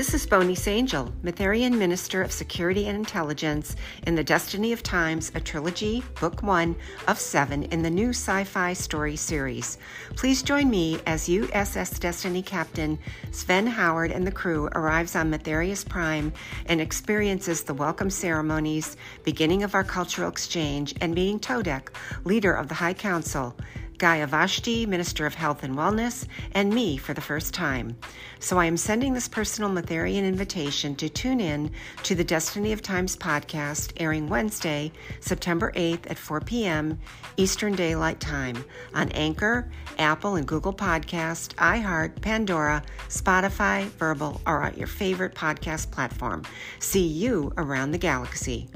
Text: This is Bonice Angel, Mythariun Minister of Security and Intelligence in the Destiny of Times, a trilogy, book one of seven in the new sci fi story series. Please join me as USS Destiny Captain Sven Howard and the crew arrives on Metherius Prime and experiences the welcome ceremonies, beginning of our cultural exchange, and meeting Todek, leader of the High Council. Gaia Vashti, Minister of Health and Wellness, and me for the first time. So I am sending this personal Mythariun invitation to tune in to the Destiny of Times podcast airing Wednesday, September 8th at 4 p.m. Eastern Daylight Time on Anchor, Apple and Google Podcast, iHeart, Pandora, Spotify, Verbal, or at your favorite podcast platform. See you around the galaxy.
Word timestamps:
This 0.00 0.14
is 0.14 0.26
Bonice 0.26 0.66
Angel, 0.66 1.12
Mythariun 1.22 1.76
Minister 1.76 2.22
of 2.22 2.32
Security 2.32 2.88
and 2.88 2.96
Intelligence 2.96 3.76
in 4.06 4.14
the 4.14 4.24
Destiny 4.24 4.72
of 4.72 4.82
Times, 4.82 5.30
a 5.34 5.40
trilogy, 5.40 6.02
book 6.18 6.42
one 6.42 6.74
of 7.06 7.18
seven 7.18 7.64
in 7.64 7.82
the 7.82 7.90
new 7.90 8.08
sci 8.08 8.44
fi 8.44 8.72
story 8.72 9.14
series. 9.14 9.76
Please 10.16 10.42
join 10.42 10.70
me 10.70 10.98
as 11.04 11.28
USS 11.28 12.00
Destiny 12.00 12.40
Captain 12.40 12.98
Sven 13.30 13.66
Howard 13.66 14.10
and 14.10 14.26
the 14.26 14.32
crew 14.32 14.70
arrives 14.74 15.14
on 15.16 15.30
Metherius 15.30 15.86
Prime 15.86 16.32
and 16.64 16.80
experiences 16.80 17.62
the 17.62 17.74
welcome 17.74 18.08
ceremonies, 18.08 18.96
beginning 19.22 19.64
of 19.64 19.74
our 19.74 19.84
cultural 19.84 20.30
exchange, 20.30 20.94
and 21.02 21.14
meeting 21.14 21.38
Todek, 21.38 21.88
leader 22.24 22.54
of 22.54 22.68
the 22.68 22.74
High 22.74 22.94
Council. 22.94 23.54
Gaia 24.00 24.26
Vashti, 24.26 24.86
Minister 24.86 25.26
of 25.26 25.34
Health 25.34 25.62
and 25.62 25.76
Wellness, 25.76 26.26
and 26.52 26.72
me 26.72 26.96
for 26.96 27.12
the 27.12 27.20
first 27.20 27.52
time. 27.52 27.98
So 28.38 28.58
I 28.58 28.64
am 28.64 28.78
sending 28.78 29.12
this 29.12 29.28
personal 29.28 29.70
Mythariun 29.70 30.26
invitation 30.26 30.96
to 30.96 31.10
tune 31.10 31.38
in 31.38 31.70
to 32.04 32.14
the 32.14 32.24
Destiny 32.24 32.72
of 32.72 32.80
Times 32.80 33.14
podcast 33.14 33.92
airing 33.98 34.26
Wednesday, 34.26 34.90
September 35.20 35.70
8th 35.76 36.10
at 36.10 36.16
4 36.16 36.40
p.m. 36.40 36.98
Eastern 37.36 37.74
Daylight 37.74 38.20
Time 38.20 38.64
on 38.94 39.10
Anchor, 39.10 39.70
Apple 39.98 40.36
and 40.36 40.48
Google 40.48 40.72
Podcast, 40.72 41.54
iHeart, 41.56 42.22
Pandora, 42.22 42.82
Spotify, 43.10 43.84
Verbal, 43.90 44.40
or 44.46 44.62
at 44.62 44.78
your 44.78 44.86
favorite 44.86 45.34
podcast 45.34 45.90
platform. 45.90 46.42
See 46.78 47.06
you 47.06 47.52
around 47.58 47.90
the 47.90 47.98
galaxy. 47.98 48.70